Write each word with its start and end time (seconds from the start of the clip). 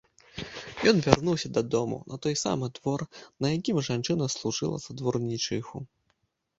Ён 0.91 0.95
вярнуўся 1.07 1.51
дадому, 1.57 1.99
на 2.13 2.19
той 2.25 2.35
самы 2.45 2.71
двор, 2.79 3.05
на 3.45 3.55
якім 3.57 3.77
жанчына 3.93 4.33
служыла 4.41 4.77
за 4.89 5.01
дворнічыху. 5.01 5.89